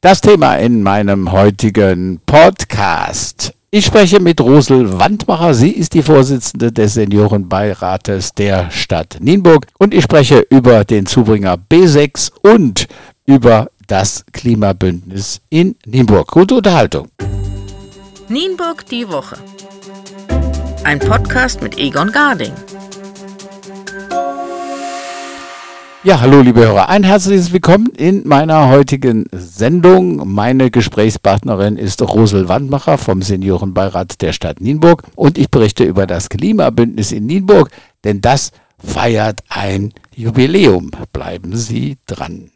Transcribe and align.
Das 0.00 0.20
Thema 0.20 0.54
in 0.54 0.84
meinem 0.84 1.32
heutigen 1.32 2.20
Podcast. 2.24 3.52
Ich 3.72 3.84
spreche 3.84 4.20
mit 4.20 4.40
Rosel 4.40 4.96
Wandmacher. 4.96 5.54
Sie 5.54 5.72
ist 5.72 5.92
die 5.92 6.04
Vorsitzende 6.04 6.70
des 6.70 6.94
Seniorenbeirates 6.94 8.32
der 8.32 8.70
Stadt 8.70 9.16
Nienburg. 9.18 9.66
Und 9.76 9.92
ich 9.92 10.04
spreche 10.04 10.46
über 10.50 10.84
den 10.84 11.06
Zubringer 11.06 11.56
B6 11.56 12.30
und 12.42 12.86
über 13.26 13.72
das 13.88 14.24
Klimabündnis 14.32 15.40
in 15.50 15.74
Nienburg. 15.84 16.30
Gute 16.30 16.54
Unterhaltung. 16.54 17.08
Nienburg 18.28 18.86
die 18.86 19.08
Woche. 19.08 19.36
Ein 20.84 21.00
Podcast 21.00 21.60
mit 21.60 21.76
Egon 21.76 22.12
Garding. 22.12 22.52
Ja, 26.08 26.22
hallo 26.22 26.40
liebe 26.40 26.60
Hörer, 26.60 26.88
ein 26.88 27.04
herzliches 27.04 27.52
Willkommen 27.52 27.88
in 27.94 28.26
meiner 28.26 28.70
heutigen 28.70 29.26
Sendung. 29.30 30.26
Meine 30.26 30.70
Gesprächspartnerin 30.70 31.76
ist 31.76 32.00
Rosel 32.00 32.48
Wandmacher 32.48 32.96
vom 32.96 33.20
Seniorenbeirat 33.20 34.22
der 34.22 34.32
Stadt 34.32 34.58
Nienburg 34.62 35.02
und 35.16 35.36
ich 35.36 35.50
berichte 35.50 35.84
über 35.84 36.06
das 36.06 36.30
Klimabündnis 36.30 37.12
in 37.12 37.26
Nienburg, 37.26 37.68
denn 38.04 38.22
das 38.22 38.52
feiert 38.82 39.40
ein 39.50 39.92
Jubiläum. 40.14 40.92
Bleiben 41.12 41.54
Sie 41.54 41.98
dran. 42.06 42.52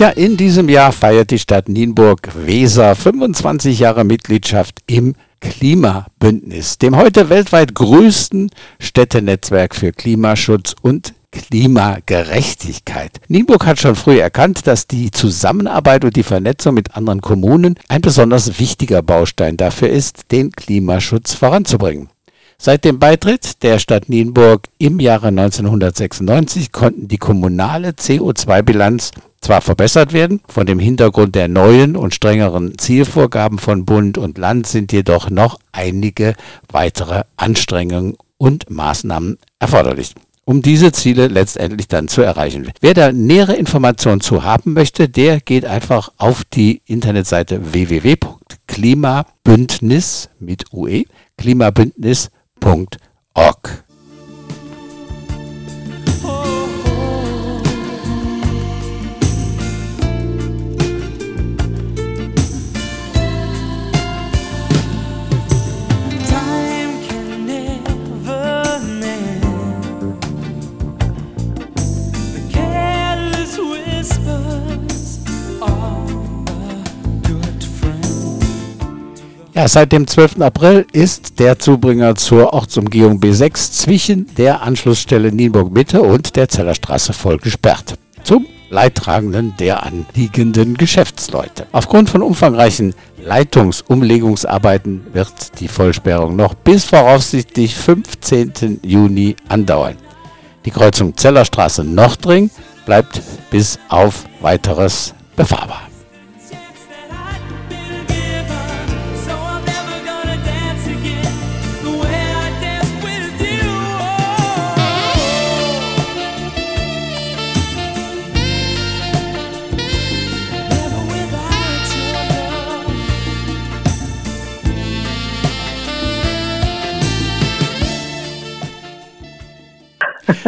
Tja, 0.00 0.08
in 0.08 0.38
diesem 0.38 0.70
Jahr 0.70 0.92
feiert 0.92 1.30
die 1.30 1.38
Stadt 1.38 1.68
Nienburg-Weser 1.68 2.94
25 2.96 3.80
Jahre 3.80 4.04
Mitgliedschaft 4.04 4.78
im 4.86 5.14
Klimabündnis, 5.40 6.78
dem 6.78 6.96
heute 6.96 7.28
weltweit 7.28 7.74
größten 7.74 8.50
Städtenetzwerk 8.78 9.74
für 9.74 9.92
Klimaschutz 9.92 10.74
und 10.80 11.12
Klimagerechtigkeit. 11.32 13.20
Nienburg 13.28 13.66
hat 13.66 13.78
schon 13.78 13.94
früh 13.94 14.18
erkannt, 14.18 14.66
dass 14.66 14.86
die 14.86 15.10
Zusammenarbeit 15.10 16.02
und 16.06 16.16
die 16.16 16.22
Vernetzung 16.22 16.72
mit 16.72 16.96
anderen 16.96 17.20
Kommunen 17.20 17.74
ein 17.88 18.00
besonders 18.00 18.58
wichtiger 18.58 19.02
Baustein 19.02 19.58
dafür 19.58 19.90
ist, 19.90 20.32
den 20.32 20.50
Klimaschutz 20.50 21.34
voranzubringen. 21.34 22.08
Seit 22.56 22.86
dem 22.86 22.98
Beitritt 22.98 23.62
der 23.62 23.78
Stadt 23.78 24.08
Nienburg 24.08 24.68
im 24.78 24.98
Jahre 24.98 25.28
1996 25.28 26.72
konnten 26.72 27.06
die 27.06 27.18
kommunale 27.18 27.90
CO2-Bilanz 27.90 29.10
zwar 29.40 29.60
verbessert 29.60 30.12
werden, 30.12 30.40
von 30.48 30.66
dem 30.66 30.78
Hintergrund 30.78 31.34
der 31.34 31.48
neuen 31.48 31.96
und 31.96 32.14
strengeren 32.14 32.78
Zielvorgaben 32.78 33.58
von 33.58 33.84
Bund 33.84 34.18
und 34.18 34.38
Land 34.38 34.66
sind 34.66 34.92
jedoch 34.92 35.30
noch 35.30 35.58
einige 35.72 36.34
weitere 36.70 37.24
Anstrengungen 37.36 38.16
und 38.38 38.70
Maßnahmen 38.70 39.38
erforderlich 39.58 40.14
um 40.50 40.60
diese 40.62 40.90
Ziele 40.90 41.28
letztendlich 41.28 41.86
dann 41.86 42.08
zu 42.08 42.22
erreichen. 42.22 42.72
Wer 42.80 42.94
da 42.94 43.12
nähere 43.12 43.54
Informationen 43.54 44.20
zu 44.20 44.42
haben 44.42 44.72
möchte, 44.72 45.08
der 45.08 45.40
geht 45.40 45.64
einfach 45.64 46.10
auf 46.16 46.42
die 46.44 46.82
Internetseite 46.86 47.72
www.klimabündnis 47.72 50.28
mit 50.40 50.72
UE, 50.72 51.04
klimabündnis.org. 51.38 53.84
Ja, 79.60 79.68
seit 79.68 79.92
dem 79.92 80.06
12. 80.06 80.40
April 80.40 80.86
ist 80.90 81.38
der 81.38 81.58
Zubringer 81.58 82.14
zur 82.14 82.54
Ortsumgehung 82.54 83.20
B6 83.20 83.72
zwischen 83.72 84.34
der 84.36 84.62
Anschlussstelle 84.62 85.32
Nienburg 85.32 85.70
Mitte 85.70 86.00
und 86.00 86.34
der 86.34 86.48
Zellerstraße 86.48 87.12
voll 87.12 87.36
gesperrt. 87.36 87.98
Zum 88.24 88.46
Leidtragenden 88.70 89.52
der 89.58 89.82
anliegenden 89.82 90.78
Geschäftsleute. 90.78 91.66
Aufgrund 91.72 92.08
von 92.08 92.22
umfangreichen 92.22 92.94
Leitungsumlegungsarbeiten 93.22 95.08
wird 95.12 95.60
die 95.60 95.68
Vollsperrung 95.68 96.36
noch 96.36 96.54
bis 96.54 96.86
voraussichtlich 96.86 97.76
15. 97.76 98.80
Juni 98.82 99.36
andauern. 99.50 99.98
Die 100.64 100.70
Kreuzung 100.70 101.14
Zellerstraße 101.18 101.84
Nordring 101.84 102.50
bleibt 102.86 103.20
bis 103.50 103.78
auf 103.90 104.24
weiteres 104.40 105.12
befahrbar. 105.36 105.89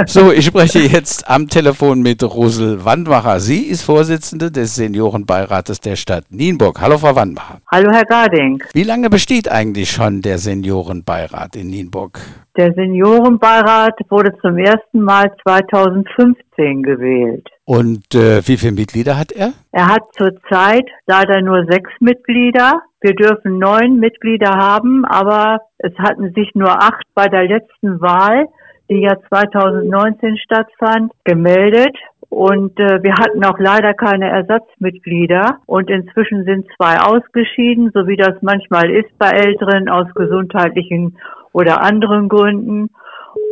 So, 0.07 0.33
ich 0.33 0.47
spreche 0.47 0.79
jetzt 0.79 1.29
am 1.29 1.49
Telefon 1.49 2.01
mit 2.01 2.23
Rosel 2.23 2.85
Wandmacher. 2.85 3.41
Sie 3.41 3.65
ist 3.65 3.83
Vorsitzende 3.83 4.51
des 4.51 4.75
Seniorenbeirates 4.75 5.81
der 5.81 5.97
Stadt 5.97 6.25
Nienburg. 6.31 6.81
Hallo, 6.81 6.97
Frau 6.97 7.15
Wandmacher. 7.15 7.61
Hallo, 7.71 7.91
Herr 7.93 8.05
Garding. 8.05 8.63
Wie 8.73 8.85
lange 8.85 9.11
besteht 9.11 9.51
eigentlich 9.51 9.91
schon 9.91 10.23
der 10.23 10.39
Seniorenbeirat 10.39 11.57
in 11.57 11.69
Nienburg? 11.69 12.21
Der 12.57 12.73
Seniorenbeirat 12.73 13.99
wurde 14.09 14.33
zum 14.41 14.57
ersten 14.57 15.01
Mal 15.03 15.31
2015 15.43 16.83
gewählt. 16.83 17.49
Und 17.65 18.15
äh, 18.15 18.47
wie 18.47 18.57
viele 18.57 18.73
Mitglieder 18.73 19.19
hat 19.19 19.33
er? 19.33 19.53
Er 19.73 19.89
hat 19.89 20.03
zurzeit 20.17 20.89
leider 21.07 21.43
nur 21.43 21.67
sechs 21.71 21.91
Mitglieder. 22.01 22.83
Wir 23.01 23.15
dürfen 23.15 23.59
neun 23.59 23.99
Mitglieder 23.99 24.51
haben, 24.51 25.05
aber 25.05 25.61
es 25.79 25.93
hatten 25.99 26.33
sich 26.35 26.51
nur 26.55 26.71
acht 26.71 27.05
bei 27.15 27.29
der 27.29 27.45
letzten 27.45 28.01
Wahl 28.01 28.47
die 28.93 29.01
ja 29.01 29.17
2019 29.29 30.37
stattfand, 30.39 31.13
gemeldet. 31.25 31.97
Und 32.29 32.79
äh, 32.79 33.03
wir 33.03 33.15
hatten 33.15 33.45
auch 33.45 33.59
leider 33.59 33.95
keine 33.95 34.29
Ersatzmitglieder. 34.29 35.59
Und 35.67 35.91
inzwischen 35.91 36.45
sind 36.45 36.67
zwei 36.77 36.99
ausgeschieden, 37.01 37.91
so 37.93 38.07
wie 38.07 38.17
das 38.17 38.41
manchmal 38.41 38.91
ist 38.91 39.11
bei 39.19 39.31
Älteren 39.31 39.89
aus 39.89 40.07
gesundheitlichen 40.15 41.19
oder 41.53 41.83
anderen 41.83 42.29
Gründen. 42.29 42.91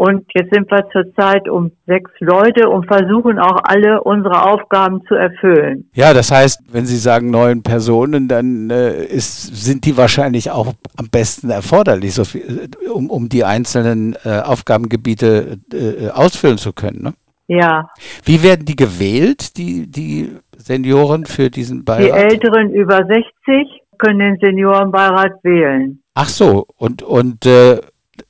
Und 0.01 0.25
jetzt 0.35 0.51
sind 0.51 0.71
wir 0.71 0.89
zurzeit 0.93 1.47
um 1.47 1.73
sechs 1.87 2.11
Leute 2.21 2.71
und 2.71 2.87
versuchen 2.87 3.39
auch 3.39 3.59
alle 3.65 4.03
unsere 4.03 4.47
Aufgaben 4.47 5.03
zu 5.07 5.15
erfüllen. 5.15 5.91
Ja, 5.93 6.15
das 6.15 6.31
heißt, 6.31 6.73
wenn 6.73 6.87
Sie 6.87 6.97
sagen 6.97 7.31
neun 7.31 7.63
Personen, 7.63 8.27
dann 8.27 8.71
äh, 8.71 9.05
ist, 9.05 9.55
sind 9.63 9.85
die 9.85 9.99
wahrscheinlich 9.99 10.51
auch 10.51 10.73
am 10.97 11.11
besten 11.11 11.51
erforderlich, 11.51 12.15
so 12.15 12.25
viel, 12.25 12.71
um, 12.91 13.11
um 13.11 13.29
die 13.29 13.45
einzelnen 13.45 14.17
äh, 14.25 14.41
Aufgabengebiete 14.41 15.59
äh, 15.71 16.09
ausfüllen 16.09 16.57
zu 16.57 16.73
können. 16.73 17.03
Ne? 17.03 17.13
Ja. 17.49 17.91
Wie 18.25 18.43
werden 18.43 18.65
die 18.65 18.77
gewählt, 18.77 19.59
die, 19.59 19.87
die 19.87 20.31
Senioren 20.57 21.27
für 21.27 21.51
diesen 21.51 21.85
Beirat? 21.85 22.07
Die 22.07 22.11
Älteren 22.11 22.71
über 22.71 23.05
60 23.05 23.83
können 23.99 24.21
den 24.21 24.39
Seniorenbeirat 24.41 25.45
wählen. 25.45 26.03
Ach 26.15 26.29
so, 26.29 26.65
und, 26.79 27.03
und 27.03 27.45
äh, 27.45 27.81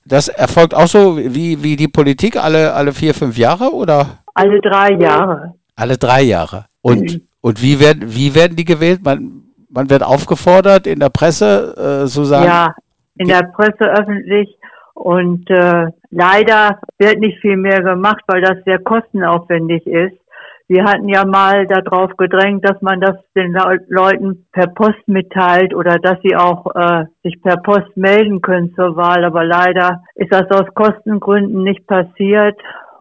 das 0.04 0.28
erfolgt 0.28 0.74
auch 0.74 0.86
so 0.86 1.18
wie, 1.18 1.62
wie 1.62 1.76
die 1.76 1.88
Politik 1.88 2.36
alle, 2.36 2.72
alle 2.72 2.92
vier, 2.92 3.14
fünf 3.14 3.36
Jahre 3.36 3.72
oder? 3.72 4.18
Alle 4.34 4.60
drei 4.60 4.92
Jahre. 4.92 5.54
Alle 5.76 5.96
drei 5.96 6.22
Jahre. 6.22 6.66
Und, 6.82 7.02
mhm. 7.02 7.20
und 7.40 7.62
wie, 7.62 7.80
werden, 7.80 8.02
wie 8.06 8.34
werden 8.34 8.56
die 8.56 8.64
gewählt? 8.64 9.00
Man, 9.04 9.42
man 9.68 9.90
wird 9.90 10.02
aufgefordert 10.02 10.86
in 10.86 11.00
der 11.00 11.10
Presse, 11.10 12.02
äh, 12.04 12.06
so 12.06 12.24
sagen? 12.24 12.46
Ja, 12.46 12.74
in 13.16 13.28
der 13.28 13.42
Presse 13.54 13.84
öffentlich. 13.84 14.56
Und 14.94 15.48
äh, 15.50 15.86
leider 16.10 16.78
wird 16.98 17.20
nicht 17.20 17.40
viel 17.40 17.56
mehr 17.56 17.82
gemacht, 17.82 18.22
weil 18.26 18.42
das 18.42 18.58
sehr 18.64 18.78
kostenaufwendig 18.78 19.86
ist. 19.86 20.16
Wir 20.70 20.84
hatten 20.84 21.08
ja 21.08 21.24
mal 21.24 21.66
darauf 21.66 22.16
gedrängt, 22.16 22.64
dass 22.64 22.80
man 22.80 23.00
das 23.00 23.16
den 23.34 23.56
Leuten 23.88 24.46
per 24.52 24.68
Post 24.68 25.02
mitteilt 25.08 25.74
oder 25.74 25.98
dass 25.98 26.20
sie 26.22 26.36
auch 26.36 26.64
äh, 26.76 27.06
sich 27.24 27.42
per 27.42 27.56
Post 27.56 27.96
melden 27.96 28.40
können 28.40 28.72
zur 28.76 28.94
Wahl. 28.94 29.24
Aber 29.24 29.44
leider 29.44 30.04
ist 30.14 30.32
das 30.32 30.48
aus 30.52 30.72
Kostengründen 30.72 31.64
nicht 31.64 31.88
passiert. 31.88 32.56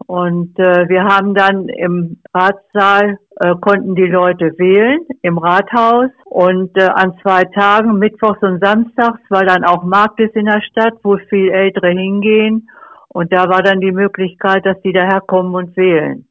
Und 0.08 0.58
äh, 0.58 0.88
wir 0.88 1.04
haben 1.04 1.32
dann 1.32 1.68
im 1.68 2.20
Ratssaal 2.34 3.18
äh, 3.38 3.54
konnten 3.60 3.94
die 3.94 4.10
Leute 4.10 4.52
wählen 4.58 5.06
im 5.22 5.38
Rathaus 5.38 6.10
und 6.24 6.76
äh, 6.76 6.88
an 6.88 7.14
zwei 7.22 7.44
Tagen, 7.44 8.00
Mittwochs 8.00 8.42
und 8.42 8.60
Samstags, 8.60 9.20
weil 9.28 9.46
dann 9.46 9.62
auch 9.62 9.84
Markt 9.84 10.18
ist 10.18 10.34
in 10.34 10.46
der 10.46 10.60
Stadt, 10.62 10.94
wo 11.04 11.18
viel 11.28 11.52
Ältere 11.52 11.90
hingehen. 11.90 12.68
Und 13.06 13.32
da 13.32 13.48
war 13.48 13.62
dann 13.62 13.80
die 13.80 13.92
Möglichkeit, 13.92 14.66
dass 14.66 14.80
die 14.82 14.92
daherkommen 14.92 15.54
und 15.54 15.76
wählen. 15.76 16.26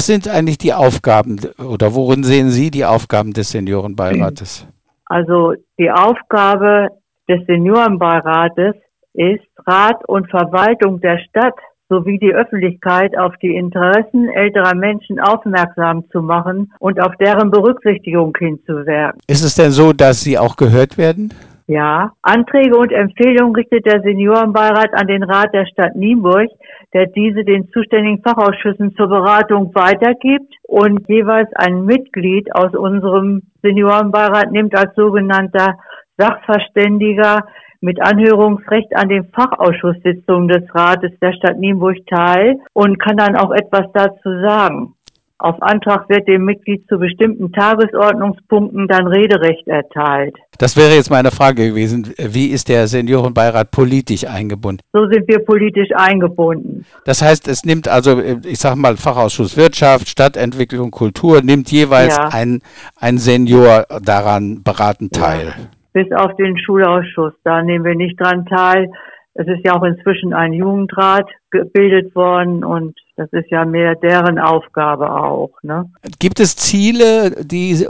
Was 0.00 0.06
sind 0.06 0.28
eigentlich 0.28 0.56
die 0.56 0.72
Aufgaben 0.72 1.38
oder 1.62 1.94
worin 1.94 2.24
sehen 2.24 2.48
Sie 2.48 2.70
die 2.70 2.86
Aufgaben 2.86 3.34
des 3.34 3.50
Seniorenbeirates? 3.50 4.66
Also 5.04 5.52
die 5.78 5.90
Aufgabe 5.90 6.88
des 7.28 7.44
Seniorenbeirates 7.46 8.76
ist, 9.12 9.44
Rat 9.66 10.02
und 10.08 10.30
Verwaltung 10.30 11.02
der 11.02 11.18
Stadt 11.18 11.52
sowie 11.90 12.18
die 12.18 12.32
Öffentlichkeit 12.32 13.14
auf 13.18 13.34
die 13.42 13.54
Interessen 13.54 14.30
älterer 14.30 14.74
Menschen 14.74 15.20
aufmerksam 15.20 16.08
zu 16.10 16.22
machen 16.22 16.72
und 16.78 16.98
auf 16.98 17.14
deren 17.16 17.50
Berücksichtigung 17.50 18.34
hinzuwirken. 18.38 19.20
Ist 19.26 19.44
es 19.44 19.54
denn 19.54 19.70
so, 19.70 19.92
dass 19.92 20.22
Sie 20.22 20.38
auch 20.38 20.56
gehört 20.56 20.96
werden? 20.96 21.34
Ja, 21.70 22.14
Anträge 22.22 22.76
und 22.76 22.90
Empfehlungen 22.90 23.54
richtet 23.54 23.86
der 23.86 24.00
Seniorenbeirat 24.00 24.92
an 24.92 25.06
den 25.06 25.22
Rat 25.22 25.54
der 25.54 25.66
Stadt 25.66 25.94
Nienburg, 25.94 26.48
der 26.92 27.06
diese 27.06 27.44
den 27.44 27.68
zuständigen 27.68 28.20
Fachausschüssen 28.24 28.96
zur 28.96 29.06
Beratung 29.06 29.72
weitergibt 29.72 30.52
und 30.66 31.08
jeweils 31.08 31.48
ein 31.54 31.84
Mitglied 31.84 32.52
aus 32.56 32.74
unserem 32.74 33.42
Seniorenbeirat 33.62 34.50
nimmt 34.50 34.76
als 34.76 34.92
sogenannter 34.96 35.78
Sachverständiger 36.16 37.44
mit 37.80 38.02
Anhörungsrecht 38.02 38.96
an 38.96 39.08
den 39.08 39.30
Fachausschusssitzungen 39.30 40.48
des 40.48 40.64
Rates 40.74 41.12
der 41.22 41.34
Stadt 41.34 41.56
Nienburg 41.56 41.98
teil 42.08 42.56
und 42.72 42.98
kann 42.98 43.16
dann 43.16 43.36
auch 43.36 43.52
etwas 43.52 43.86
dazu 43.94 44.28
sagen. 44.42 44.94
Auf 45.40 45.56
Antrag 45.62 46.06
wird 46.10 46.28
dem 46.28 46.44
Mitglied 46.44 46.86
zu 46.86 46.98
bestimmten 46.98 47.50
Tagesordnungspunkten 47.50 48.86
dann 48.88 49.06
Rederecht 49.06 49.66
erteilt. 49.66 50.36
Das 50.58 50.76
wäre 50.76 50.94
jetzt 50.94 51.10
meine 51.10 51.30
Frage 51.30 51.70
gewesen. 51.70 52.12
Wie 52.18 52.48
ist 52.48 52.68
der 52.68 52.86
Seniorenbeirat 52.86 53.70
politisch 53.70 54.26
eingebunden? 54.26 54.82
So 54.92 55.06
sind 55.08 55.26
wir 55.28 55.38
politisch 55.38 55.88
eingebunden. 55.94 56.84
Das 57.06 57.22
heißt, 57.22 57.48
es 57.48 57.64
nimmt 57.64 57.88
also, 57.88 58.20
ich 58.20 58.58
sage 58.58 58.78
mal, 58.78 58.98
Fachausschuss 58.98 59.56
Wirtschaft, 59.56 60.10
Stadtentwicklung, 60.10 60.90
Kultur, 60.90 61.40
nimmt 61.42 61.72
jeweils 61.72 62.18
ja. 62.18 62.28
ein, 62.30 62.60
ein 63.00 63.16
Senior 63.16 63.86
daran 64.02 64.62
beratend 64.62 65.14
teil. 65.14 65.46
Ja. 65.46 66.02
Bis 66.02 66.12
auf 66.12 66.36
den 66.36 66.58
Schulausschuss, 66.58 67.32
da 67.44 67.62
nehmen 67.62 67.86
wir 67.86 67.94
nicht 67.94 68.20
dran 68.20 68.44
teil. 68.44 68.90
Es 69.32 69.46
ist 69.46 69.64
ja 69.64 69.74
auch 69.74 69.84
inzwischen 69.84 70.34
ein 70.34 70.52
Jugendrat 70.52 71.30
gebildet 71.50 72.14
worden 72.14 72.62
und 72.62 72.94
das 73.20 73.30
ist 73.32 73.50
ja 73.50 73.66
mehr 73.66 73.96
deren 73.96 74.38
Aufgabe 74.38 75.12
auch. 75.12 75.50
Ne? 75.62 75.84
Gibt 76.18 76.40
es 76.40 76.56
Ziele, 76.56 77.32
die, 77.44 77.86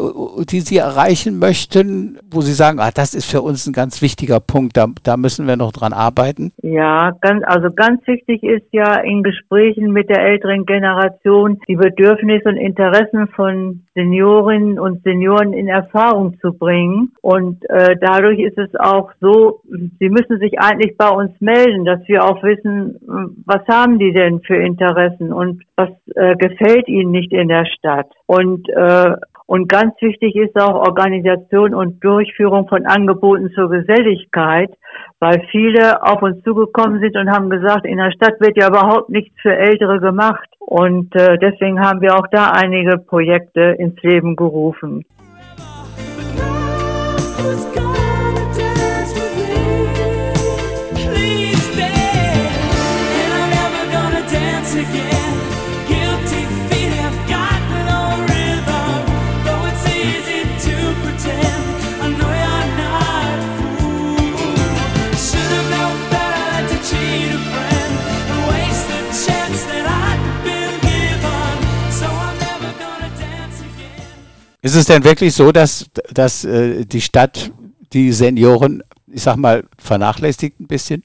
die 0.51 0.61
Sie 0.61 0.77
erreichen 0.77 1.39
möchten, 1.39 2.19
wo 2.29 2.41
Sie 2.41 2.53
sagen, 2.53 2.81
ah, 2.81 2.91
das 2.93 3.15
ist 3.15 3.31
für 3.31 3.41
uns 3.41 3.65
ein 3.69 3.73
ganz 3.73 4.03
wichtiger 4.03 4.41
Punkt, 4.41 4.77
da, 4.77 4.89
da 5.05 5.17
müssen 5.17 5.47
wir 5.47 5.57
noch 5.57 5.71
dran 5.71 5.93
arbeiten? 5.93 6.51
Ja, 6.63 7.13
ganz, 7.21 7.45
also 7.47 7.69
ganz 7.71 8.05
wichtig 8.09 8.43
ist 8.43 8.67
ja 8.73 8.97
in 8.97 9.23
Gesprächen 9.23 9.93
mit 9.93 10.11
der 10.11 10.21
älteren 10.21 10.67
Generation 10.67 11.61
die 11.69 11.77
Bedürfnisse 11.77 12.49
und 12.49 12.57
Interessen 12.57 13.29
von 13.29 13.83
Seniorinnen 13.95 14.81
und 14.81 15.05
Senioren 15.05 15.53
in 15.53 15.69
Erfahrung 15.69 16.39
zu 16.41 16.53
bringen. 16.53 17.13
Und 17.23 17.63
äh, 17.71 17.95
dadurch 18.01 18.41
ist 18.41 18.59
es 18.59 18.75
auch 18.75 19.13
so, 19.21 19.61
sie 20.01 20.09
müssen 20.09 20.41
sich 20.41 20.59
eigentlich 20.59 20.97
bei 20.97 21.09
uns 21.09 21.31
melden, 21.41 21.85
dass 21.85 22.01
wir 22.09 22.25
auch 22.25 22.43
wissen, 22.43 22.97
was 23.47 23.63
haben 23.69 23.99
die 24.01 24.13
denn 24.13 24.41
für 24.41 24.57
Interessen 24.57 25.20
und 25.21 25.63
was 25.77 25.91
äh, 26.15 26.35
gefällt 26.37 26.89
ihnen 26.89 27.11
nicht 27.11 27.33
in 27.33 27.49
der 27.49 27.67
Stadt. 27.67 28.11
Und 28.27 28.69
äh, 28.71 29.17
und 29.51 29.69
ganz 29.69 30.01
wichtig 30.01 30.37
ist 30.37 30.55
auch 30.55 30.87
Organisation 30.87 31.75
und 31.75 32.05
Durchführung 32.05 32.69
von 32.69 32.87
Angeboten 32.87 33.51
zur 33.53 33.69
Geselligkeit, 33.69 34.71
weil 35.19 35.43
viele 35.51 36.05
auf 36.05 36.23
uns 36.23 36.41
zugekommen 36.45 37.01
sind 37.01 37.17
und 37.17 37.29
haben 37.29 37.51
gesagt, 37.51 37.85
in 37.85 37.97
der 37.97 38.13
Stadt 38.13 38.41
wird 38.41 38.57
ja 38.57 38.69
überhaupt 38.69 39.09
nichts 39.09 39.35
für 39.43 39.57
Ältere 39.57 39.99
gemacht. 39.99 40.49
Und 40.61 41.17
äh, 41.17 41.37
deswegen 41.37 41.81
haben 41.81 42.01
wir 42.01 42.15
auch 42.15 42.29
da 42.31 42.53
einige 42.53 42.97
Projekte 42.99 43.75
ins 43.77 44.01
Leben 44.05 44.37
gerufen. 44.37 45.05
Ist 74.63 74.77
es 74.77 74.87
denn 74.87 75.05
wirklich 75.05 75.35
so, 75.35 75.53
dass, 75.53 75.91
dass 76.13 76.45
äh, 76.45 76.85
die 76.85 77.01
Stadt 77.01 77.51
die 77.93 78.13
Senioren, 78.13 78.83
ich 79.07 79.23
sag 79.23 79.37
mal, 79.37 79.65
vernachlässigt 79.79 80.61
ein 80.61 80.67
bisschen? 80.67 81.03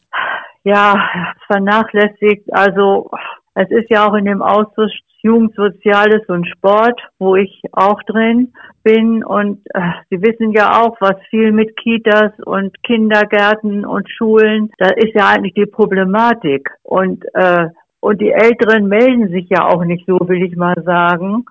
Ja, 0.64 1.10
vernachlässigt. 1.48 2.52
Also 2.52 3.10
es 3.54 3.70
ist 3.70 3.90
ja 3.90 4.08
auch 4.08 4.16
in 4.16 4.26
dem 4.26 4.42
Ausschuss 4.42 4.92
Jugend, 5.22 5.56
Soziales 5.56 6.22
und 6.28 6.48
Sport, 6.48 7.02
wo 7.18 7.36
ich 7.36 7.64
auch 7.72 8.00
drin 8.04 8.54
bin. 8.84 9.24
Und 9.24 9.62
äh, 9.74 9.82
Sie 10.12 10.22
wissen 10.22 10.52
ja 10.52 10.82
auch, 10.82 10.98
was 11.00 11.16
viel 11.32 11.52
mit 11.52 11.76
Kitas 11.78 12.32
und 12.46 12.76
Kindergärten 12.84 13.86
und 13.86 14.08
Schulen, 14.08 14.72
da 14.78 14.90
ist 14.90 15.16
ja 15.16 15.30
eigentlich 15.30 15.56
die 15.56 15.66
Problematik. 15.66 16.70
Und, 16.84 17.26
äh, 17.34 17.70
und 18.02 18.22
die 18.22 18.32
Älteren 18.32 18.88
melden 18.88 19.30
sich 19.30 19.48
ja 19.50 19.66
auch 19.66 19.84
nicht 19.84 20.06
so, 20.06 20.20
will 20.28 20.44
ich 20.44 20.56
mal 20.56 20.76
sagen 20.86 21.46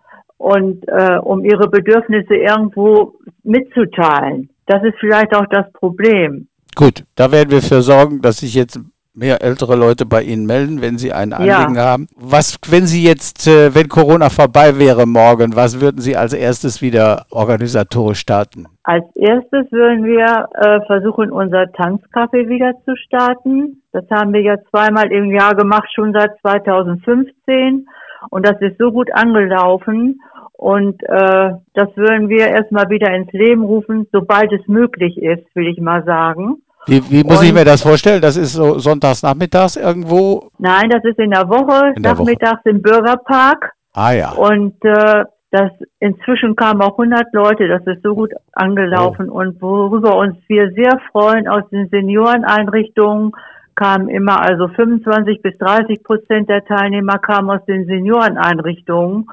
und 0.44 0.86
äh, 0.88 1.16
um 1.22 1.42
ihre 1.42 1.68
Bedürfnisse 1.68 2.34
irgendwo 2.34 3.14
mitzuteilen. 3.44 4.50
Das 4.66 4.82
ist 4.84 4.96
vielleicht 5.00 5.34
auch 5.34 5.46
das 5.50 5.72
Problem. 5.72 6.48
Gut, 6.74 7.04
da 7.16 7.32
werden 7.32 7.50
wir 7.50 7.62
für 7.62 7.80
sorgen, 7.80 8.20
dass 8.20 8.38
sich 8.38 8.54
jetzt 8.54 8.78
mehr 9.14 9.40
ältere 9.40 9.74
Leute 9.74 10.04
bei 10.04 10.22
Ihnen 10.22 10.44
melden, 10.44 10.82
wenn 10.82 10.98
Sie 10.98 11.14
ein 11.14 11.32
Anliegen 11.32 11.76
ja. 11.76 11.92
haben. 11.92 12.08
Was, 12.16 12.58
wenn 12.68 12.84
Sie 12.84 13.02
jetzt, 13.02 13.46
äh, 13.46 13.74
wenn 13.74 13.88
Corona 13.88 14.28
vorbei 14.28 14.78
wäre 14.78 15.06
morgen, 15.06 15.56
was 15.56 15.80
würden 15.80 16.00
Sie 16.00 16.14
als 16.14 16.34
erstes 16.34 16.82
wieder 16.82 17.24
organisatorisch 17.30 18.18
starten? 18.18 18.66
Als 18.82 19.06
erstes 19.14 19.72
würden 19.72 20.04
wir 20.04 20.48
äh, 20.60 20.84
versuchen, 20.86 21.30
unser 21.30 21.62
Tanzcafé 21.72 22.48
wieder 22.48 22.72
zu 22.84 22.96
starten. 22.96 23.82
Das 23.92 24.04
haben 24.10 24.34
wir 24.34 24.42
ja 24.42 24.56
zweimal 24.70 25.10
im 25.10 25.30
Jahr 25.30 25.54
gemacht, 25.54 25.88
schon 25.94 26.12
seit 26.12 26.32
2015. 26.42 27.86
Und 28.30 28.46
das 28.46 28.60
ist 28.60 28.78
so 28.78 28.90
gut 28.90 29.12
angelaufen. 29.12 30.20
Und 30.56 31.02
äh, 31.02 31.50
das 31.74 31.96
würden 31.96 32.28
wir 32.28 32.46
erstmal 32.48 32.88
wieder 32.88 33.12
ins 33.14 33.32
Leben 33.32 33.62
rufen, 33.62 34.06
sobald 34.12 34.52
es 34.52 34.66
möglich 34.68 35.18
ist, 35.18 35.44
will 35.54 35.66
ich 35.66 35.80
mal 35.80 36.04
sagen. 36.04 36.62
Wie, 36.86 37.02
wie 37.10 37.24
muss 37.24 37.40
und, 37.40 37.46
ich 37.46 37.52
mir 37.52 37.64
das 37.64 37.82
vorstellen? 37.82 38.20
Das 38.20 38.36
ist 38.36 38.52
so 38.52 38.78
sonntags 38.78 39.22
nachmittags 39.22 39.76
irgendwo? 39.76 40.50
Nein, 40.58 40.90
das 40.90 41.04
ist 41.04 41.18
in 41.18 41.30
der 41.30 41.48
Woche, 41.48 41.94
in 41.96 42.02
der 42.02 42.12
nachmittags 42.12 42.64
Woche. 42.64 42.70
im 42.70 42.82
Bürgerpark. 42.82 43.72
Ah 43.94 44.12
ja. 44.12 44.32
Und 44.32 44.74
äh, 44.84 45.24
das 45.50 45.70
inzwischen 46.00 46.56
kamen 46.56 46.82
auch 46.82 46.98
100 46.98 47.32
Leute, 47.32 47.68
das 47.68 47.86
ist 47.86 48.02
so 48.02 48.14
gut 48.14 48.32
angelaufen 48.52 49.30
oh. 49.30 49.38
und 49.38 49.62
worüber 49.62 50.16
uns 50.16 50.36
wir 50.48 50.72
sehr 50.72 50.98
freuen 51.12 51.46
aus 51.46 51.62
den 51.70 51.88
Senioreneinrichtungen, 51.90 53.32
kamen 53.76 54.08
immer, 54.08 54.40
also 54.40 54.68
25 54.68 55.42
bis 55.42 55.56
30 55.58 56.02
Prozent 56.02 56.48
der 56.48 56.64
Teilnehmer 56.64 57.18
kamen 57.18 57.50
aus 57.50 57.64
den 57.66 57.86
Senioreneinrichtungen. 57.86 59.26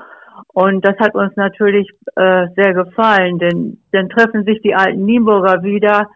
Und 0.53 0.85
das 0.85 0.97
hat 0.99 1.15
uns 1.15 1.35
natürlich 1.35 1.89
äh, 2.15 2.47
sehr 2.55 2.73
gefallen, 2.73 3.39
denn 3.39 3.77
dann 3.91 4.09
treffen 4.09 4.43
sich 4.43 4.61
die 4.61 4.75
alten 4.75 5.05
Nienburger 5.05 5.63
wieder, 5.63 6.09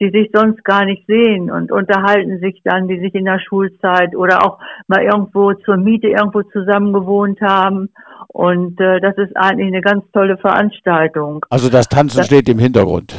die 0.00 0.10
sich 0.10 0.30
sonst 0.34 0.64
gar 0.64 0.84
nicht 0.84 1.06
sehen 1.06 1.50
und 1.50 1.70
unterhalten 1.70 2.40
sich 2.40 2.60
dann, 2.64 2.88
die 2.88 2.98
sich 2.98 3.14
in 3.14 3.24
der 3.24 3.38
Schulzeit 3.38 4.16
oder 4.16 4.44
auch 4.44 4.58
mal 4.88 5.02
irgendwo 5.02 5.52
zur 5.54 5.76
Miete 5.76 6.08
irgendwo 6.08 6.42
zusammen 6.42 6.92
gewohnt 6.92 7.40
haben 7.40 7.90
Und 8.28 8.80
äh, 8.80 9.00
das 9.00 9.16
ist 9.18 9.36
eigentlich 9.36 9.68
eine 9.68 9.80
ganz 9.80 10.04
tolle 10.12 10.38
Veranstaltung. 10.38 11.44
Also 11.50 11.68
das 11.68 11.88
Tanzen 11.88 12.18
das, 12.18 12.26
steht 12.26 12.48
im 12.48 12.58
Hintergrund. 12.58 13.14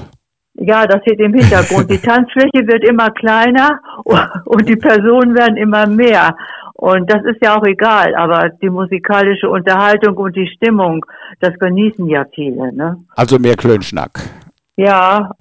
Ja, 0.55 0.85
das 0.85 1.01
steht 1.03 1.19
im 1.19 1.33
Hintergrund. 1.33 1.89
Die 1.89 1.99
Tanzfläche 1.99 2.67
wird 2.67 2.83
immer 2.83 3.11
kleiner 3.11 3.79
und 4.45 4.67
die 4.67 4.75
Personen 4.75 5.35
werden 5.35 5.57
immer 5.57 5.87
mehr. 5.87 6.35
Und 6.83 7.09
das 7.09 7.23
ist 7.23 7.37
ja 7.41 7.55
auch 7.55 7.63
egal, 7.65 8.13
aber 8.13 8.49
die 8.61 8.69
musikalische 8.69 9.49
Unterhaltung 9.49 10.17
und 10.17 10.35
die 10.35 10.47
Stimmung, 10.47 11.05
das 11.39 11.57
genießen 11.57 12.09
ja 12.09 12.25
viele. 12.35 12.73
Ne? 12.75 12.97
Also 13.15 13.39
mehr 13.39 13.55
Klönschnack. 13.55 14.19
Ja, 14.75 15.31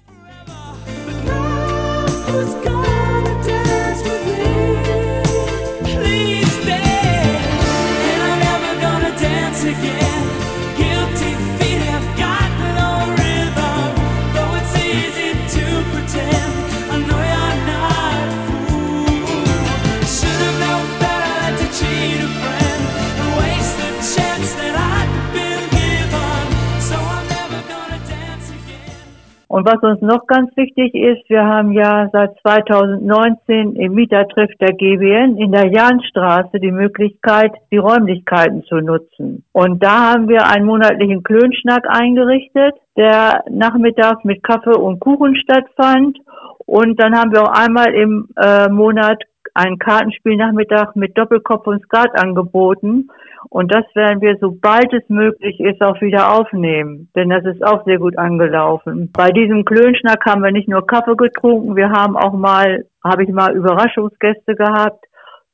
Und 29.53 29.67
was 29.67 29.83
uns 29.83 30.01
noch 30.01 30.25
ganz 30.25 30.49
wichtig 30.57 30.95
ist, 30.95 31.29
wir 31.29 31.45
haben 31.45 31.73
ja 31.73 32.09
seit 32.11 32.35
2019 32.41 33.75
im 33.75 33.93
Mietertreff 33.93 34.49
der 34.59 34.73
GWN 34.73 35.37
in 35.37 35.51
der 35.51 35.67
Jahnstraße 35.67 36.59
die 36.59 36.71
Möglichkeit, 36.71 37.51
die 37.71 37.77
Räumlichkeiten 37.77 38.63
zu 38.63 38.77
nutzen. 38.77 39.45
Und 39.51 39.83
da 39.83 40.13
haben 40.13 40.27
wir 40.27 40.47
einen 40.47 40.65
monatlichen 40.65 41.21
Klönschnack 41.21 41.85
eingerichtet, 41.87 42.73
der 42.97 43.43
nachmittags 43.51 44.23
mit 44.23 44.41
Kaffee 44.41 44.75
und 44.75 44.99
Kuchen 44.99 45.35
stattfand. 45.35 46.17
Und 46.65 46.99
dann 46.99 47.15
haben 47.15 47.31
wir 47.31 47.43
auch 47.43 47.53
einmal 47.53 47.93
im 47.93 48.29
äh, 48.35 48.69
Monat 48.69 49.21
einen 49.53 49.77
Kartenspielnachmittag 49.77 50.95
mit 50.95 51.15
Doppelkopf 51.15 51.67
und 51.67 51.83
Skat 51.83 52.17
angeboten. 52.17 53.07
Und 53.49 53.73
das 53.73 53.85
werden 53.93 54.21
wir, 54.21 54.37
sobald 54.39 54.91
es 54.93 55.07
möglich 55.09 55.59
ist, 55.59 55.81
auch 55.81 55.99
wieder 56.01 56.33
aufnehmen. 56.33 57.09
Denn 57.15 57.29
das 57.29 57.45
ist 57.45 57.65
auch 57.65 57.83
sehr 57.85 57.99
gut 57.99 58.17
angelaufen. 58.17 59.11
Bei 59.13 59.29
diesem 59.29 59.65
Klönschnack 59.65 60.25
haben 60.25 60.43
wir 60.43 60.51
nicht 60.51 60.67
nur 60.67 60.85
Kaffee 60.85 61.15
getrunken, 61.15 61.75
wir 61.75 61.89
haben 61.89 62.17
auch 62.17 62.33
mal, 62.33 62.85
habe 63.03 63.23
ich 63.23 63.29
mal 63.29 63.55
Überraschungsgäste 63.55 64.55
gehabt. 64.55 65.05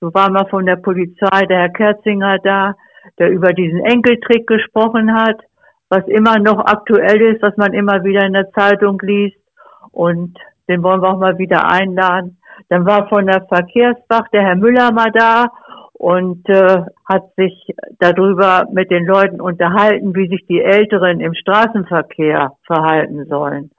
So 0.02 0.14
war 0.14 0.32
mal 0.32 0.48
von 0.50 0.66
der 0.66 0.78
Polizei 0.78 1.46
der 1.48 1.60
Herr 1.60 1.70
Kerzinger 1.70 2.38
da, 2.40 2.76
der 3.18 3.32
über 3.32 3.54
diesen 3.54 3.84
Enkeltrick 3.84 4.48
gesprochen 4.48 5.14
hat, 5.14 5.38
was 5.90 6.08
immer 6.08 6.40
noch 6.40 6.60
aktuell 6.60 7.22
ist, 7.34 7.42
was 7.42 7.58
man 7.58 7.74
immer 7.74 8.04
wieder 8.04 8.26
in 8.26 8.34
der 8.34 8.50
Zeitung 8.52 9.00
liest. 9.02 9.38
Und 9.92 10.38
den 10.70 10.84
wollen 10.84 11.02
wir 11.02 11.10
auch 11.10 11.20
mal 11.20 11.38
wieder 11.38 11.70
einladen. 11.70 12.38
Dann 12.70 12.86
war 12.86 13.10
von 13.10 13.26
der 13.26 13.46
Verkehrswacht 13.48 14.32
der 14.34 14.44
Herr 14.44 14.56
Müller 14.56 14.92
mal 14.92 15.12
da 15.12 15.48
und 16.00 16.48
äh, 16.48 16.82
hat 17.06 17.24
sich 17.36 17.76
darüber 18.00 18.66
mit 18.72 18.90
den 18.90 19.06
Leuten 19.06 19.42
unterhalten, 19.42 20.16
wie 20.16 20.30
sich 20.30 20.46
die 20.48 20.62
Älteren 20.62 21.20
im 21.20 21.34
Straßenverkehr 21.34 22.54
verhalten 22.66 23.26
sollen. 23.26 23.70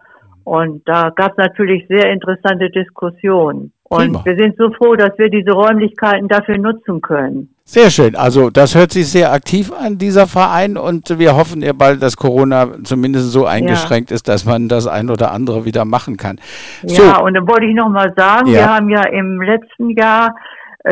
Und 0.45 0.87
da 0.87 1.11
gab 1.17 1.33
es 1.33 1.39
natürlich 1.39 1.87
sehr 1.89 2.13
interessante 2.13 2.69
Diskussionen. 2.69 3.73
Und 3.85 4.13
Prima. 4.13 4.25
wir 4.25 4.37
sind 4.37 4.55
so 4.59 4.71
froh, 4.71 4.97
dass 4.97 5.17
wir 5.17 5.31
diese 5.31 5.53
Räumlichkeiten 5.53 6.29
dafür 6.29 6.59
nutzen 6.59 7.01
können. 7.01 7.55
Sehr 7.65 7.91
schön. 7.91 8.15
Also 8.15 8.51
das 8.51 8.75
hört 8.75 8.93
sich 8.93 9.09
sehr 9.09 9.33
aktiv 9.33 9.73
an, 9.73 9.97
dieser 9.97 10.27
Verein. 10.27 10.77
Und 10.77 11.19
wir 11.19 11.37
hoffen 11.37 11.63
ja 11.63 11.73
bald, 11.73 12.03
dass 12.03 12.19
Corona 12.19 12.69
zumindest 12.85 13.33
so 13.33 13.47
eingeschränkt 13.47 14.11
ja. 14.11 14.17
ist, 14.17 14.29
dass 14.29 14.45
man 14.45 14.69
das 14.69 14.87
ein 14.87 15.09
oder 15.09 15.33
andere 15.33 15.65
wieder 15.65 15.87
machen 15.87 16.19
kann. 16.19 16.39
So. 16.85 17.03
Ja, 17.03 17.21
und 17.21 17.33
dann 17.33 17.49
wollte 17.49 17.67
ich 17.67 17.75
noch 17.75 17.89
mal 17.89 18.13
sagen, 18.15 18.49
ja. 18.49 18.53
wir 18.53 18.75
haben 18.75 18.91
ja 18.91 19.05
im 19.05 19.41
letzten 19.41 19.91
Jahr 19.91 20.35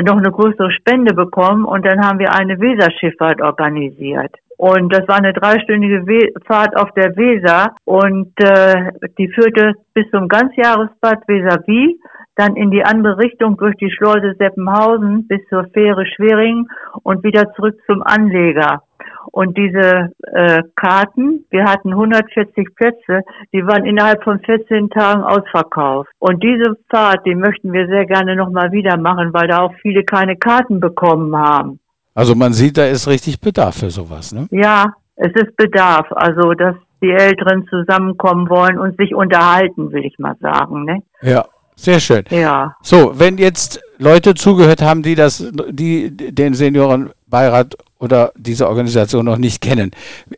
noch 0.04 0.18
eine 0.18 0.30
größere 0.30 0.70
Spende 0.72 1.14
bekommen 1.14 1.64
und 1.64 1.84
dann 1.86 2.04
haben 2.04 2.18
wir 2.18 2.32
eine 2.32 2.58
Weserschifffahrt 2.60 3.40
organisiert. 3.40 4.34
Und 4.58 4.92
das 4.92 5.06
war 5.06 5.18
eine 5.18 5.32
dreistündige 5.32 6.04
We 6.06 6.32
Fahrt 6.44 6.76
auf 6.76 6.90
der 6.92 7.16
Weser 7.16 7.76
und 7.84 8.32
äh, 8.40 8.90
die 9.16 9.28
führte 9.28 9.74
bis 9.94 10.10
zum 10.10 10.26
Ganzjahresbad 10.26 11.28
Weser-Wie, 11.28 12.00
dann 12.34 12.56
in 12.56 12.70
die 12.70 12.84
andere 12.84 13.18
Richtung 13.18 13.56
durch 13.56 13.76
die 13.76 13.90
Schleuse 13.90 14.34
Seppenhausen 14.36 15.28
bis 15.28 15.40
zur 15.48 15.64
Fähre 15.72 16.04
Schwering 16.06 16.66
und 17.04 17.22
wieder 17.22 17.52
zurück 17.54 17.76
zum 17.86 18.02
Anleger. 18.02 18.82
Und 19.32 19.56
diese 19.56 20.10
äh, 20.32 20.62
Karten, 20.76 21.44
wir 21.50 21.64
hatten 21.64 21.90
140 21.90 22.74
Plätze, 22.74 23.22
die 23.52 23.66
waren 23.66 23.84
innerhalb 23.84 24.22
von 24.24 24.40
14 24.40 24.90
Tagen 24.90 25.22
ausverkauft. 25.22 26.10
Und 26.18 26.42
diese 26.42 26.76
Fahrt, 26.90 27.24
die 27.26 27.34
möchten 27.34 27.72
wir 27.72 27.86
sehr 27.86 28.06
gerne 28.06 28.36
nochmal 28.36 28.72
wieder 28.72 28.96
machen, 28.96 29.32
weil 29.32 29.48
da 29.48 29.62
auch 29.62 29.74
viele 29.82 30.04
keine 30.04 30.36
Karten 30.36 30.80
bekommen 30.80 31.36
haben. 31.36 31.80
Also 32.14 32.34
man 32.34 32.52
sieht, 32.52 32.76
da 32.78 32.86
ist 32.86 33.06
richtig 33.06 33.40
Bedarf 33.40 33.76
für 33.78 33.90
sowas, 33.90 34.32
ne? 34.32 34.48
Ja, 34.50 34.94
es 35.16 35.32
ist 35.34 35.56
Bedarf. 35.56 36.06
Also, 36.10 36.52
dass 36.52 36.74
die 37.00 37.10
Älteren 37.10 37.66
zusammenkommen 37.68 38.48
wollen 38.48 38.78
und 38.78 38.96
sich 38.96 39.14
unterhalten, 39.14 39.92
will 39.92 40.04
ich 40.04 40.18
mal 40.18 40.34
sagen, 40.40 40.84
ne? 40.84 41.02
Ja. 41.22 41.44
Sehr 41.78 42.00
schön. 42.00 42.24
Ja. 42.30 42.74
So, 42.82 43.12
wenn 43.20 43.38
jetzt 43.38 43.80
Leute 43.98 44.34
zugehört 44.34 44.82
haben, 44.82 45.02
die 45.02 45.14
das, 45.14 45.48
die 45.70 46.10
den 46.16 46.54
Seniorenbeirat 46.54 47.76
oder 47.98 48.32
diese 48.36 48.68
Organisation 48.68 49.24
noch 49.24 49.38
nicht 49.38 49.60
kennen, 49.60 49.90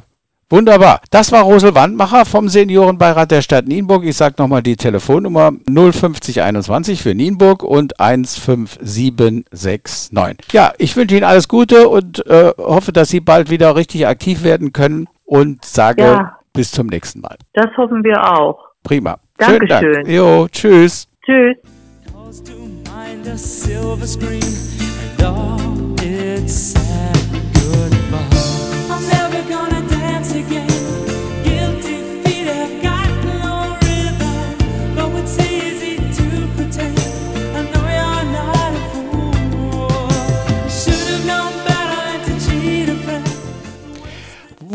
Wunderbar. 0.50 1.00
Das 1.12 1.30
war 1.30 1.44
Rosel 1.44 1.76
Wandmacher 1.76 2.24
vom 2.24 2.48
Seniorenbeirat 2.48 3.30
der 3.30 3.40
Stadt 3.40 3.68
Nienburg. 3.68 4.04
Ich 4.04 4.16
sage 4.16 4.34
nochmal 4.38 4.62
die 4.62 4.74
Telefonnummer 4.74 5.52
05021 5.68 7.00
für 7.00 7.14
Nienburg 7.14 7.62
und 7.62 7.92
15769. 7.98 10.52
Ja, 10.52 10.72
ich 10.76 10.96
wünsche 10.96 11.14
Ihnen 11.14 11.24
alles 11.24 11.46
Gute 11.46 11.88
und 11.88 12.26
äh, 12.26 12.50
hoffe, 12.58 12.92
dass 12.92 13.10
Sie 13.10 13.20
bald 13.20 13.48
wieder 13.48 13.76
richtig 13.76 14.08
aktiv 14.08 14.42
werden 14.42 14.72
können 14.72 15.06
und 15.24 15.64
sage 15.64 16.02
ja, 16.02 16.36
bis 16.52 16.72
zum 16.72 16.88
nächsten 16.88 17.20
Mal. 17.20 17.36
Das 17.52 17.68
hoffen 17.76 18.02
wir 18.02 18.20
auch. 18.20 18.58
Prima. 18.82 19.18
Dankeschön. 19.38 19.92
Dank. 19.92 20.08
Jo, 20.08 20.48
tschüss. 20.50 21.06
Tschüss. 21.24 21.56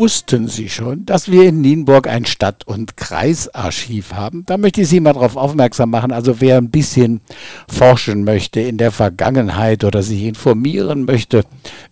Wussten 0.06 0.46
Sie 0.46 0.68
schon, 0.68 1.04
dass 1.04 1.32
wir 1.32 1.48
in 1.48 1.62
Nienburg 1.62 2.06
ein 2.06 2.26
Stadt- 2.26 2.64
und 2.64 2.96
Kreisarchiv 2.96 4.12
haben? 4.12 4.44
Da 4.46 4.56
möchte 4.56 4.82
ich 4.82 4.88
Sie 4.88 5.00
mal 5.00 5.14
darauf 5.14 5.36
aufmerksam 5.36 5.90
machen. 5.90 6.12
Also 6.12 6.40
wer 6.40 6.58
ein 6.58 6.70
bisschen 6.70 7.22
forschen 7.68 8.22
möchte 8.22 8.60
in 8.60 8.76
der 8.78 8.92
Vergangenheit 8.92 9.82
oder 9.82 10.04
sich 10.04 10.22
informieren 10.22 11.06
möchte 11.06 11.42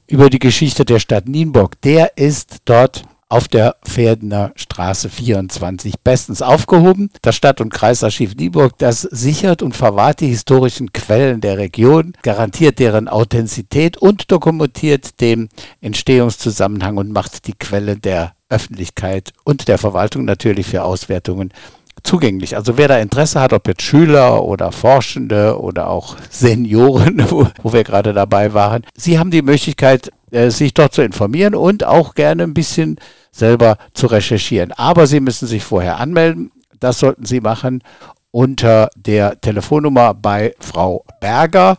über 0.06 0.30
die 0.30 0.38
Geschichte 0.38 0.84
der 0.84 1.00
Stadt 1.00 1.26
Nienburg, 1.26 1.80
der 1.82 2.16
ist 2.16 2.58
dort 2.66 3.02
auf 3.28 3.48
der 3.48 3.76
Pferdener 3.84 4.52
Straße 4.56 5.08
24 5.08 5.94
bestens 6.02 6.42
aufgehoben. 6.42 7.10
Das 7.22 7.36
Stadt- 7.36 7.60
und 7.60 7.72
Kreisarchiv 7.72 8.34
Nieburg, 8.36 8.78
das 8.78 9.02
sichert 9.02 9.62
und 9.62 9.74
verwahrt 9.76 10.20
die 10.20 10.28
historischen 10.28 10.92
Quellen 10.92 11.40
der 11.40 11.58
Region, 11.58 12.12
garantiert 12.22 12.78
deren 12.78 13.08
Authentizität 13.08 13.96
und 13.96 14.30
dokumentiert 14.30 15.20
den 15.20 15.48
Entstehungszusammenhang 15.80 16.96
und 16.96 17.12
macht 17.12 17.46
die 17.46 17.54
Quelle 17.54 17.96
der 17.96 18.34
Öffentlichkeit 18.48 19.32
und 19.44 19.68
der 19.68 19.78
Verwaltung 19.78 20.24
natürlich 20.24 20.66
für 20.66 20.84
Auswertungen 20.84 21.52
zugänglich. 22.02 22.56
Also 22.56 22.76
wer 22.76 22.88
da 22.88 22.98
Interesse 22.98 23.40
hat, 23.40 23.52
ob 23.52 23.66
jetzt 23.66 23.82
Schüler 23.82 24.44
oder 24.44 24.72
Forschende 24.72 25.60
oder 25.60 25.88
auch 25.88 26.16
Senioren, 26.30 27.24
wo, 27.30 27.48
wo 27.62 27.72
wir 27.72 27.84
gerade 27.84 28.12
dabei 28.12 28.54
waren, 28.54 28.84
sie 28.94 29.18
haben 29.18 29.30
die 29.30 29.42
Möglichkeit, 29.42 30.10
äh, 30.34 30.50
sich 30.50 30.74
dort 30.74 30.92
zu 30.92 31.00
informieren 31.02 31.54
und 31.54 31.84
auch 31.84 32.14
gerne 32.14 32.42
ein 32.42 32.54
bisschen 32.54 32.98
selber 33.30 33.78
zu 33.94 34.08
recherchieren. 34.08 34.72
Aber 34.72 35.06
Sie 35.06 35.20
müssen 35.20 35.46
sich 35.46 35.62
vorher 35.64 35.98
anmelden. 35.98 36.50
Das 36.80 36.98
sollten 36.98 37.24
Sie 37.24 37.40
machen 37.40 37.82
unter 38.30 38.90
der 38.96 39.40
Telefonnummer 39.40 40.12
bei 40.12 40.54
Frau 40.58 41.04
Berger. 41.20 41.76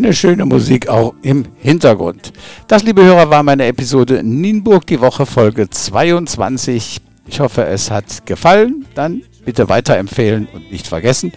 Eine 0.03 0.13
schöne 0.13 0.45
Musik 0.45 0.87
auch 0.87 1.13
im 1.21 1.45
Hintergrund. 1.57 2.31
Das, 2.67 2.83
liebe 2.83 3.03
Hörer, 3.03 3.29
war 3.29 3.43
meine 3.43 3.65
Episode 3.65 4.23
Nienburg, 4.23 4.87
die 4.87 5.01
Woche 5.01 5.25
Folge 5.25 5.69
22. 5.69 7.01
Ich 7.27 7.41
hoffe, 7.41 7.65
es 7.65 7.91
hat 7.91 8.25
gefallen. 8.25 8.85
Dann 8.95 9.23
bitte 9.43 9.67
weiterempfehlen 9.67 10.47
und 10.53 10.71
nicht 10.71 10.87
vergessen. 10.87 11.33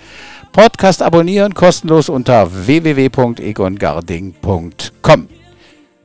Podcast 0.52 1.02
abonnieren 1.02 1.54
kostenlos 1.54 2.08
unter 2.08 2.66
www.egongarding.com. 2.66 5.28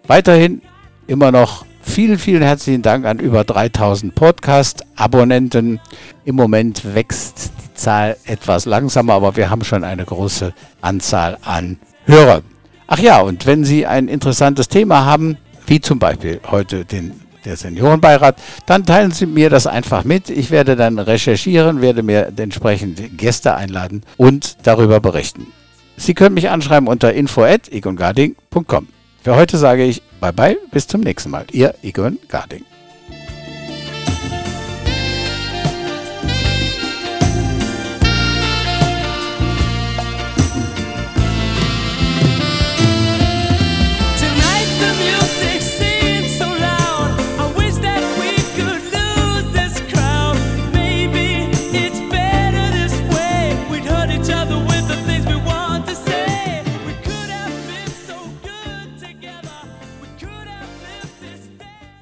Weiterhin 0.08 0.64
immer 1.06 1.32
noch 1.32 1.64
vielen, 1.82 2.18
vielen 2.18 2.42
herzlichen 2.42 2.82
Dank 2.82 3.06
an 3.06 3.20
über 3.20 3.44
3000 3.44 4.16
Podcast-Abonnenten. 4.16 5.80
Im 6.26 6.36
Moment 6.36 6.96
wächst 6.96 7.52
die 7.62 7.76
Zahl 7.76 8.18
etwas 8.26 8.66
langsamer, 8.66 9.14
aber 9.14 9.36
wir 9.36 9.52
haben 9.52 9.64
schon 9.64 9.84
eine 9.84 10.06
große 10.06 10.56
Anzahl 10.82 11.38
an 11.44 11.78
Hörer. 12.08 12.42
Ach 12.88 13.00
ja, 13.00 13.20
und 13.20 13.46
wenn 13.46 13.66
Sie 13.66 13.86
ein 13.86 14.08
interessantes 14.08 14.70
Thema 14.70 15.06
haben, 15.06 15.38
wie 15.68 15.82
zum 15.82 16.00
Beispiel 16.00 16.40
heute 16.50 16.86
den, 16.86 17.20
der 17.44 17.58
Seniorenbeirat, 17.58 18.38
dann 18.66 18.86
teilen 18.86 19.12
Sie 19.12 19.26
mir 19.26 19.50
das 19.50 19.68
einfach 19.68 20.06
mit. 20.06 20.30
Ich 20.30 20.50
werde 20.50 20.78
dann 20.78 20.98
recherchieren, 20.98 21.82
werde 21.82 22.04
mir 22.04 22.32
entsprechend 22.38 23.18
Gäste 23.18 23.56
einladen 23.56 24.04
und 24.16 24.58
darüber 24.64 25.02
berichten. 25.02 25.48
Sie 25.98 26.14
können 26.14 26.36
mich 26.36 26.50
anschreiben 26.50 26.88
unter 26.88 27.14
info.egongarding.com. 27.14 28.88
Für 29.22 29.36
heute 29.36 29.58
sage 29.58 29.84
ich 29.84 30.02
Bye 30.20 30.34
bye, 30.34 30.58
bis 30.72 30.88
zum 30.88 31.02
nächsten 31.02 31.30
Mal. 31.30 31.46
Ihr 31.52 31.76
Egon 31.84 32.18
Garding. 32.28 32.64